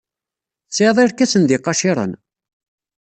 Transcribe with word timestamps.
Tesɛid 0.67 0.97
irkasen 1.03 1.43
ed 1.45 1.51
yiqaciren? 1.53 2.11